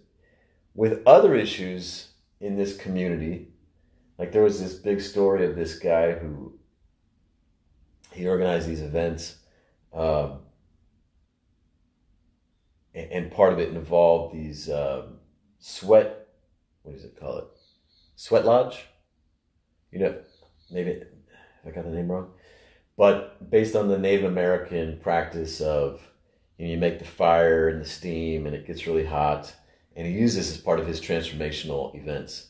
[0.73, 3.49] with other issues in this community.
[4.17, 6.57] Like there was this big story of this guy who
[8.11, 9.37] he organized these events,
[9.93, 10.39] um,
[12.95, 15.19] and, part of it involved these um,
[15.59, 16.21] sweat
[16.83, 17.45] what does it call it?
[18.15, 18.85] Sweat Lodge.
[19.91, 20.19] You know,
[20.71, 21.01] maybe
[21.65, 22.31] I got the name wrong,
[23.01, 26.07] but based on the Native American practice of
[26.59, 29.55] you, know, you make the fire and the steam and it gets really hot,
[29.95, 32.49] and he used this as part of his transformational events.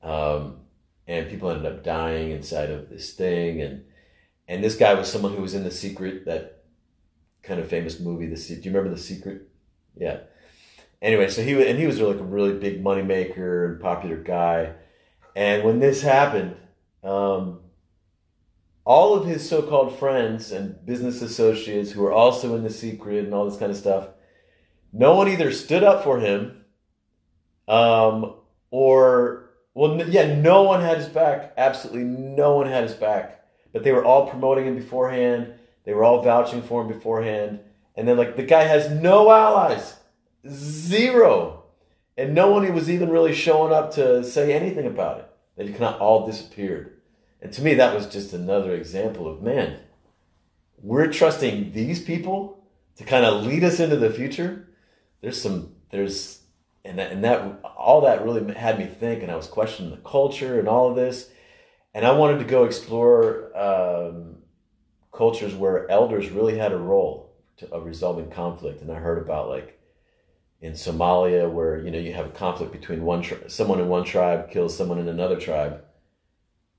[0.00, 0.58] Um,
[1.08, 3.82] and people ended up dying inside of this thing, and
[4.46, 6.62] and this guy was someone who was in The Secret, that
[7.42, 8.26] kind of famous movie.
[8.26, 8.62] The Secret.
[8.62, 9.48] Do you remember The Secret?
[9.96, 10.20] Yeah
[11.02, 14.74] anyway, so he and he was like a really big moneymaker and popular guy.
[15.34, 16.54] And when this happened,
[17.02, 17.60] um,
[18.84, 23.34] all of his so-called friends and business associates who were also in the secret and
[23.34, 24.08] all this kind of stuff,
[24.92, 26.64] no one either stood up for him,
[27.68, 28.34] um,
[28.70, 31.52] or well, yeah, no one had his back.
[31.56, 33.44] Absolutely, no one had his back.
[33.72, 35.54] But they were all promoting him beforehand.
[35.84, 37.60] They were all vouching for him beforehand.
[37.96, 39.96] And then, like, the guy has no allies.
[40.48, 41.64] Zero.
[42.16, 45.30] And no one was even really showing up to say anything about it.
[45.56, 46.99] They kind of all disappeared.
[47.42, 49.80] And to me, that was just another example of man,
[50.82, 52.64] we're trusting these people
[52.96, 54.68] to kind of lead us into the future.
[55.20, 56.40] There's some, there's,
[56.84, 59.98] and that, and that, all that really had me think, and I was questioning the
[59.98, 61.30] culture and all of this.
[61.92, 64.36] And I wanted to go explore um,
[65.12, 68.80] cultures where elders really had a role to, of resolving conflict.
[68.80, 69.78] And I heard about like
[70.60, 74.04] in Somalia where you know you have a conflict between one tri- someone in one
[74.04, 75.82] tribe kills someone in another tribe.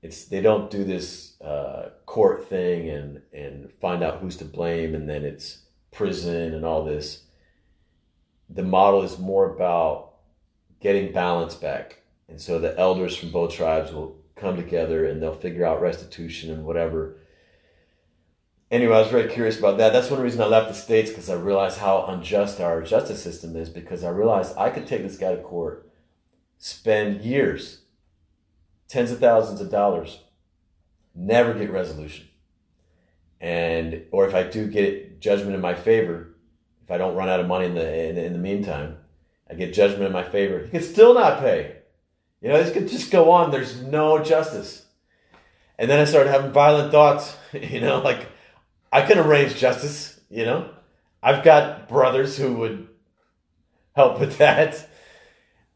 [0.02, 4.94] It's they don't do this uh, court thing and and find out who's to blame
[4.94, 7.24] and then it's prison and all this.
[8.50, 10.14] The model is more about
[10.80, 15.34] getting balance back, and so the elders from both tribes will come together and they'll
[15.34, 17.16] figure out restitution and whatever
[18.72, 19.92] anyway, I was very curious about that.
[19.92, 23.54] That's one reason I left the States because I realized how unjust our justice system
[23.54, 25.88] is because I realized I could take this guy to court,
[26.58, 27.81] spend years,
[28.92, 30.18] tens of thousands of dollars,
[31.14, 32.28] never get resolution.
[33.40, 36.34] And, or if I do get judgment in my favor,
[36.84, 38.98] if I don't run out of money in the, in, in the meantime,
[39.50, 41.76] I get judgment in my favor, he could still not pay.
[42.42, 43.50] You know, this could just go on.
[43.50, 44.84] There's no justice.
[45.78, 48.28] And then I started having violent thoughts, you know, like,
[48.92, 50.68] I can arrange justice, you know.
[51.22, 52.88] I've got brothers who would
[53.96, 54.86] help with that.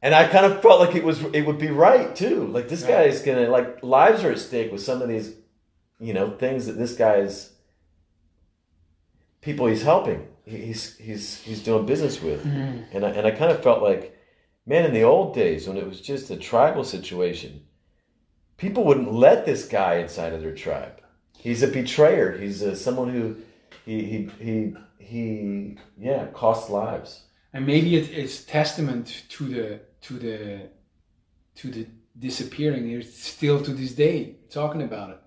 [0.03, 2.47] And I kind of felt like it was it would be right too.
[2.47, 5.35] Like this guy is gonna like lives are at stake with some of these,
[5.99, 7.53] you know, things that this guy's
[9.41, 10.29] people he's helping.
[10.45, 12.45] He's he's he's doing business with.
[12.45, 12.97] Mm-hmm.
[12.97, 14.17] And I and I kind of felt like,
[14.67, 17.63] man, in the old days when it was just a tribal situation,
[18.59, 21.01] people wouldn't let this guy inside of their tribe
[21.47, 22.37] he's a betrayer.
[22.37, 23.37] He's a, someone who
[23.85, 27.23] he he he he yeah costs lives.
[27.57, 30.69] And maybe it, it's testament to the to the
[31.55, 31.87] to the
[32.19, 32.91] disappearing.
[32.91, 35.21] It's still to this day talking about it.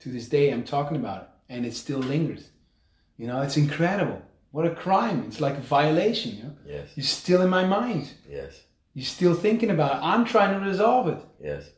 [0.00, 2.50] To this day, I'm talking about it, and it still lingers.
[3.16, 4.20] You know, it's incredible
[4.50, 5.24] What a crime!
[5.28, 6.36] It's like a violation.
[6.36, 6.56] You know?
[6.66, 6.88] Yes.
[6.96, 8.10] You're still in my mind.
[8.28, 8.52] Yes.
[8.94, 10.00] You're still thinking about it.
[10.02, 11.20] I'm trying to resolve it.
[11.40, 11.70] Yes.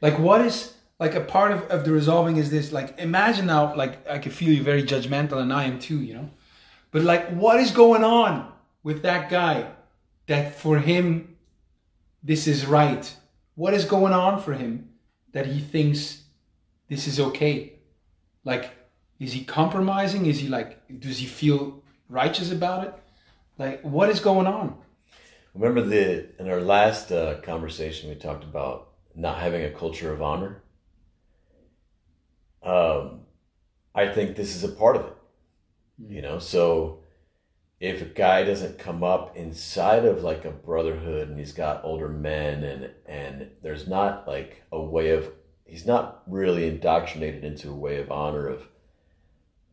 [0.00, 3.74] Like what is like a part of, of the resolving is this like imagine now
[3.74, 6.30] like I can feel you very judgmental and I am too, you know.
[6.90, 9.70] But like what is going on with that guy
[10.26, 11.36] that for him
[12.22, 13.16] this is right?
[13.54, 14.90] What is going on for him
[15.32, 16.22] that he thinks
[16.88, 17.74] this is okay?
[18.44, 18.70] Like
[19.18, 20.26] is he compromising?
[20.26, 22.94] Is he like does he feel righteous about it?
[23.58, 24.76] Like what is going on?
[25.54, 30.22] Remember the in our last uh, conversation we talked about not having a culture of
[30.22, 30.62] honor.
[32.62, 33.20] Um,
[33.94, 35.16] I think this is a part of it.
[36.08, 37.00] You know, so
[37.78, 42.08] if a guy doesn't come up inside of like a brotherhood and he's got older
[42.08, 45.30] men and and there's not like a way of
[45.64, 48.68] he's not really indoctrinated into a way of honor of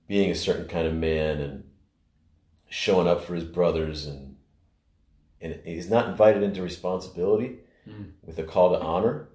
[0.08, 1.64] being a certain kind of man and
[2.70, 4.36] showing up for his brothers and
[5.42, 8.12] and he's not invited into responsibility Mm.
[8.22, 9.30] with a call to honor.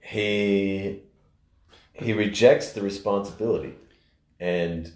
[0.00, 1.02] He
[1.92, 3.74] he rejects the responsibility
[4.40, 4.92] and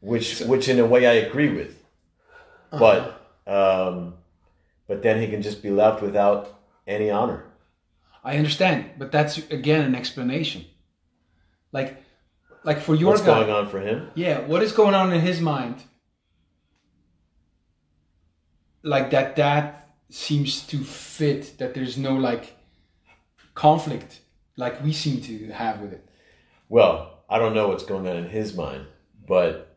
[0.00, 1.82] which which in a way I agree with
[2.70, 4.14] but um
[4.86, 7.44] but then he can just be left without any honor
[8.24, 10.66] I understand, but that's again an explanation.
[11.72, 12.02] Like
[12.64, 15.20] like for your what's guy, going on for him Yeah, what is going on in
[15.20, 15.76] his mind?
[18.82, 22.56] Like that that seems to fit that there's no like
[23.54, 24.20] conflict
[24.56, 26.08] like we seem to have with it.
[26.68, 28.86] Well, I don't know what's going on in his mind,
[29.26, 29.76] but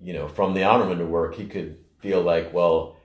[0.00, 2.96] you know, from the honorman work, he could feel like, well,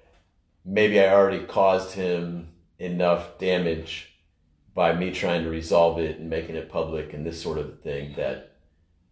[0.64, 4.14] maybe I already caused him enough damage
[4.74, 8.14] by me trying to resolve it and making it public and this sort of thing
[8.16, 8.56] that,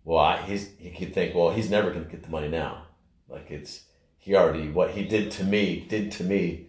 [0.03, 2.83] well, I, he's he could think, well, he's never going to get the money now.
[3.27, 3.83] Like it's
[4.17, 6.67] he already what he did to me did to me.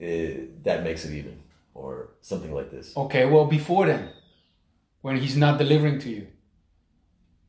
[0.00, 1.42] Uh, that makes it even,
[1.74, 2.96] or something like this.
[2.96, 4.10] Okay, well before then,
[5.00, 6.28] when he's not delivering to you,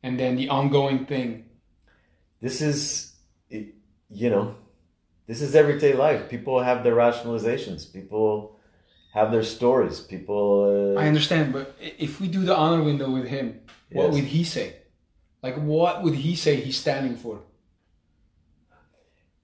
[0.02, 1.44] and then the ongoing thing.
[2.40, 3.12] this is
[4.22, 4.54] you know
[5.26, 8.56] this is everyday life people have their rationalizations people
[9.12, 13.26] have their stories people I uh, understand, but if we do the honor window with
[13.26, 13.60] him,
[13.92, 14.66] what would he say?
[15.42, 17.36] Like what would he say he's standing for?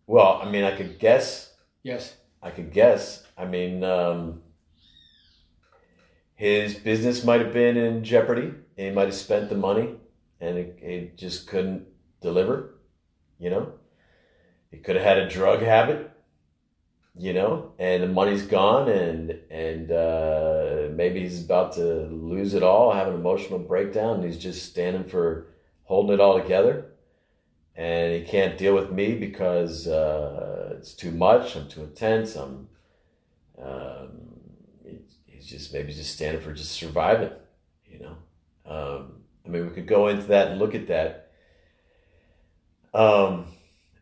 [0.06, 2.14] well i mean i could guess Yes.
[2.42, 4.40] i could guess i mean um,
[6.34, 9.94] his business might have been in jeopardy and he might have spent the money
[10.40, 11.86] and it, it just couldn't
[12.20, 12.74] deliver
[13.38, 13.72] you know?
[14.70, 16.10] He could have had a drug habit
[17.18, 17.72] you know?
[17.78, 23.08] And the money's gone and and uh, maybe he's about to lose it all have
[23.08, 25.48] an emotional breakdown and he's just standing for
[25.84, 26.86] holding it all together.
[27.74, 32.68] And he can't deal with me because uh, it's too much i'm too intense i'm
[33.62, 34.10] um,
[35.26, 37.32] he's just maybe just standing for just surviving
[37.86, 38.16] you know?
[38.66, 39.12] Um,
[39.46, 41.30] i mean we could go into that and look at that.
[42.92, 43.46] Um,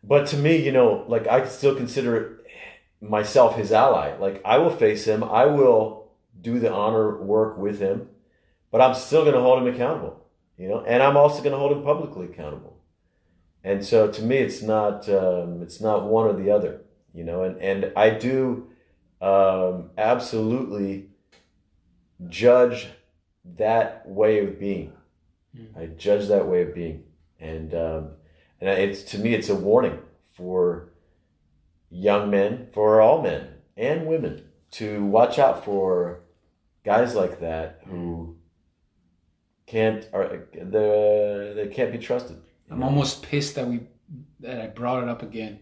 [0.02, 2.40] but to me you know like i still consider
[3.00, 4.16] myself his ally.
[4.16, 5.22] Like i will face him.
[5.24, 8.08] I will do the honor work with him
[8.70, 10.24] but i'm still going to hold him accountable
[10.56, 10.84] you know?
[10.84, 12.76] And i'm also going to hold him publicly accountable.
[13.62, 16.82] And so to me it's not um, it's not one or the other
[17.14, 17.44] you know?
[17.44, 18.68] And and i do
[19.20, 21.08] um, absolutely
[22.28, 22.88] judge
[23.56, 24.92] that way of being
[25.56, 25.76] Mm.
[25.76, 27.04] i judge that way of being
[27.38, 28.10] and um,
[28.60, 29.98] and it's to me it's a warning
[30.32, 30.92] for
[31.90, 36.20] young men for all men and women to watch out for
[36.84, 38.36] guys like that who
[39.66, 42.36] can't are they they can't be trusted
[42.70, 43.80] I'm almost pissed that we
[44.40, 45.60] that I brought it up again,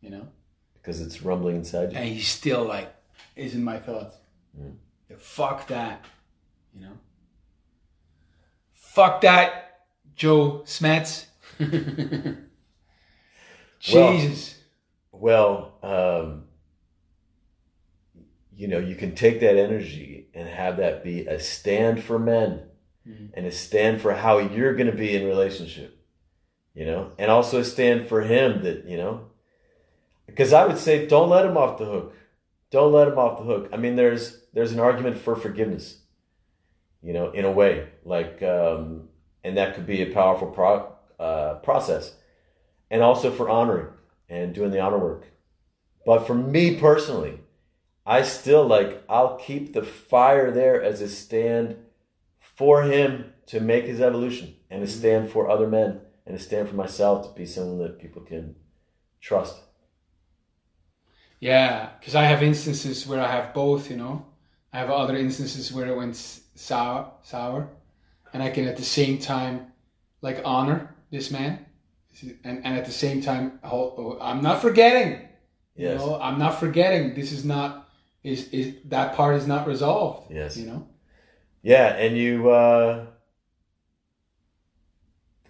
[0.00, 0.28] you know.
[0.74, 2.94] because it's rumbling inside you And he's still like,
[3.36, 4.16] is in my thoughts.
[4.58, 4.74] Mm.
[5.18, 6.04] Fuck that,
[6.74, 6.92] you know.
[8.90, 9.82] Fuck that,
[10.16, 11.26] Joe Smets.
[13.78, 14.56] Jesus.
[15.12, 16.46] Well, um,
[18.52, 22.64] you know, you can take that energy and have that be a stand for men
[23.08, 23.30] Mhm.
[23.34, 25.96] and a stand for how you're going to be in relationship,
[26.74, 29.26] you know, and also a stand for him that, you know,
[30.26, 32.16] because I would say don't let him off the hook.
[32.72, 33.68] Don't let him off the hook.
[33.72, 35.99] I mean, there's, there's an argument for forgiveness,
[37.02, 39.08] you know, in a way like, um,
[39.42, 42.14] and that could be a powerful pro, uh, process
[42.90, 43.88] and also for honoring
[44.28, 45.26] and doing the honor work.
[46.04, 47.40] But for me personally,
[48.06, 51.76] I still like I'll keep the fire there as a stand
[52.40, 56.68] for him to make his evolution and a stand for other men and to stand
[56.68, 58.56] for myself to be someone that people can
[59.20, 59.56] trust.
[61.38, 63.90] Yeah, because I have instances where I have both.
[63.90, 64.26] You know,
[64.72, 67.68] I have other instances where it went sour, sour,
[68.32, 69.72] and I can at the same time
[70.22, 71.66] like honor this man,
[72.44, 75.28] and and at the same time hold, oh, I'm not forgetting.
[75.76, 76.00] You Yes.
[76.00, 77.14] know, I'm not forgetting.
[77.14, 77.88] This is not
[78.22, 80.32] is is that part is not resolved.
[80.32, 80.56] Yes.
[80.56, 80.88] You know.
[81.62, 83.06] Yeah, and you uh,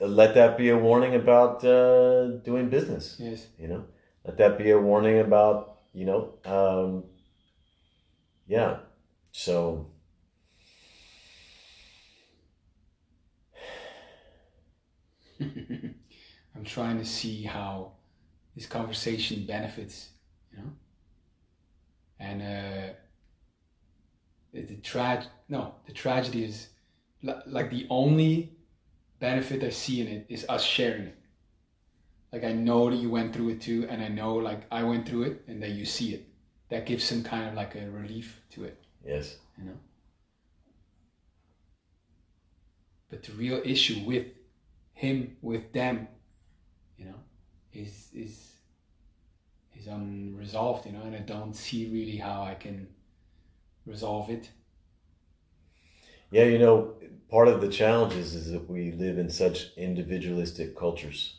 [0.01, 3.17] let that be a warning about uh, doing business.
[3.19, 3.47] Yes.
[3.59, 3.85] You know,
[4.25, 7.05] let that be a warning about you know, um,
[8.47, 8.79] yeah.
[9.33, 9.90] So
[16.57, 17.93] I'm trying to see how
[18.55, 20.11] this conversation benefits,
[20.53, 20.71] you know.
[22.19, 22.95] And uh,
[24.53, 26.69] the, the trag no, the tragedy is
[27.23, 28.53] li- like the only
[29.19, 31.17] benefit I see in it is us sharing it.
[32.33, 35.09] Like I know that you went through it too, and I know like I went
[35.09, 36.27] through it, and that you see it.
[36.69, 39.79] That gives some kind of like a relief to it, yes, you know.
[43.09, 44.27] But the real issue with
[44.95, 46.09] him, with them,
[46.99, 47.21] you know,
[47.73, 48.53] is is
[49.75, 52.89] is unresolved, you know, and I don't see really how I can
[53.87, 54.51] resolve it.
[56.31, 56.45] yeah.
[56.45, 56.95] You know,
[57.31, 61.37] part of the challenges is that we live in such individualistic cultures.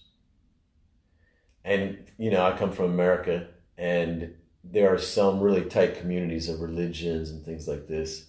[1.64, 3.48] And you know, I come from America,
[3.78, 8.28] and there are some really tight communities of religions and things like this.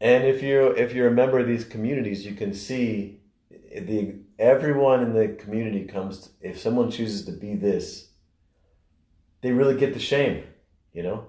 [0.00, 3.21] And if you if you're a member of these communities, you can see
[3.80, 6.30] the everyone in the community comes.
[6.40, 8.08] if someone chooses to be this,
[9.40, 10.44] they really get the shame,
[10.92, 11.26] you know.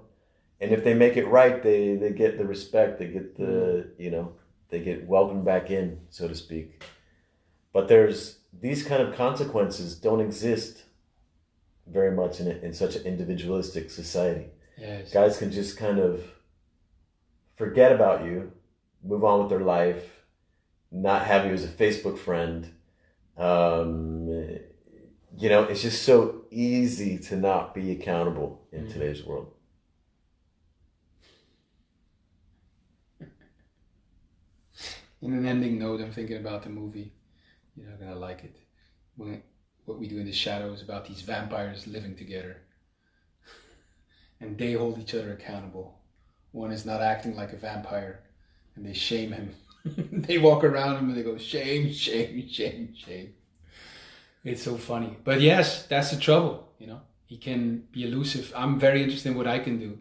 [0.61, 2.99] And if they make it right, they they get the respect.
[2.99, 4.33] They get the you know
[4.69, 6.83] they get welcomed back in, so to speak.
[7.73, 10.83] But there's these kind of consequences don't exist
[11.87, 14.45] very much in a, in such an individualistic society
[14.77, 15.11] Yes.
[15.11, 16.23] guys can just kind of
[17.55, 18.51] forget about you,
[19.03, 20.12] move on with their life,
[20.93, 22.71] not have you as a Facebook friend.
[23.37, 24.27] Um,
[25.35, 28.93] you know, it's just so easy to not be accountable in Mm.
[28.93, 29.51] today's world.
[35.21, 37.13] In an ending note, I'm thinking about the movie.
[37.75, 38.55] You're not gonna like it.
[39.15, 39.41] When,
[39.85, 42.61] what we do in the shadows about these vampires living together,
[44.39, 45.97] and they hold each other accountable.
[46.51, 48.19] One is not acting like a vampire,
[48.75, 49.55] and they shame him.
[49.95, 53.34] they walk around him and they go shame, shame, shame, shame.
[54.43, 56.73] It's so funny, but yes, that's the trouble.
[56.77, 58.51] You know, he can be elusive.
[58.55, 59.99] I'm very interested in what I can do,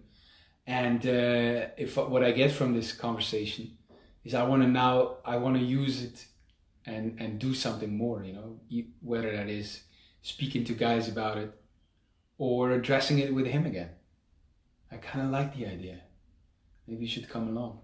[0.66, 3.78] and uh, if what I get from this conversation
[4.24, 6.26] is I want to now I want to use it
[6.86, 8.60] and and do something more you know
[9.00, 9.82] whether that is
[10.22, 11.52] speaking to guys about it
[12.38, 13.90] or addressing it with him again
[14.90, 16.00] I kind of like the idea
[16.86, 17.80] maybe you should come along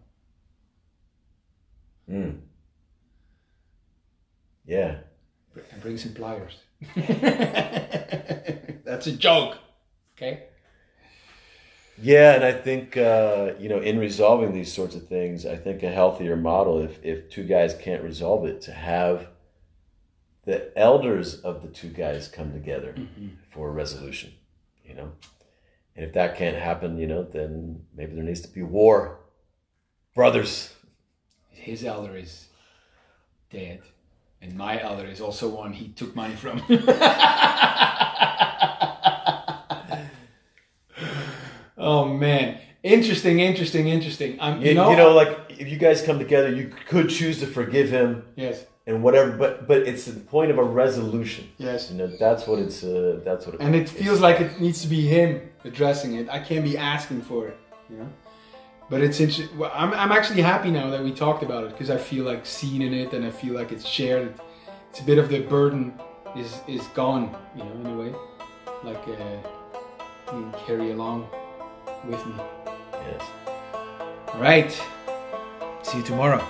[2.10, 2.40] Mm.
[4.64, 4.96] Yeah.
[5.72, 6.56] And bring some pliers
[8.84, 9.58] that's a joke
[10.16, 10.44] okay
[12.00, 15.82] Yeah, and I think uh, you know, in resolving these sorts of things, I think
[15.82, 19.26] a healthier model, if if two guys can't resolve it, to have
[20.44, 22.94] the elders of the two guys come together
[23.50, 24.32] for a resolution.
[24.84, 25.12] You know,
[25.96, 29.18] and if that can't happen, you know, then maybe there needs to be war,
[30.14, 30.72] brothers.
[31.58, 32.48] His elder is
[33.50, 33.80] dead
[34.40, 36.62] and my elder is also one he took money from
[41.78, 46.02] oh man interesting interesting interesting i'm You, you know, you know, like if you guys
[46.02, 50.18] come together, you could choose to forgive him yes and whatever, but but it's the
[50.20, 51.48] point of a resolution.
[51.58, 52.82] yes You know, that's what it's.
[52.82, 53.56] Uh, that's what.
[53.56, 56.78] It and it feels like it needs to be him addressing it i can't be
[56.78, 57.58] asking for it
[57.90, 58.08] you know
[58.90, 61.96] but it's interesting I'm, I'm actually happy now that we talked about it because i
[61.96, 64.34] feel like seen in it and i feel like it's shared.
[64.90, 65.92] It's a bit of the burden
[66.36, 68.14] is is gone you know in a way.
[68.84, 71.28] Like uh, you can carry along
[72.04, 72.34] with me.
[72.92, 73.22] Yes.
[74.28, 74.72] all right.
[75.82, 76.44] See you tomorrow